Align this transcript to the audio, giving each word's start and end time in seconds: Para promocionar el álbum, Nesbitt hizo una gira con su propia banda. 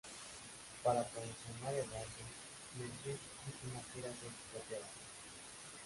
Para 0.83 1.03
promocionar 1.09 1.75
el 1.75 1.81
álbum, 1.93 2.25
Nesbitt 2.79 3.19
hizo 3.45 3.69
una 3.69 3.83
gira 3.93 4.07
con 4.07 4.29
su 4.31 4.51
propia 4.51 4.79
banda. 4.79 4.99